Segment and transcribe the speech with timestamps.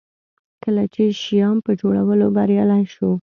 [0.63, 3.11] کله چې شیام په جوړولو بریالی شو.